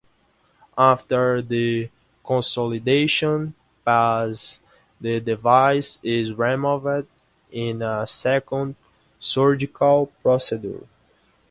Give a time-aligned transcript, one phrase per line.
[0.79, 1.91] After the
[2.25, 3.53] consolidation
[3.85, 4.61] phase,
[4.99, 7.05] the device is removed
[7.51, 8.77] in a second
[9.19, 10.87] surgical procedure.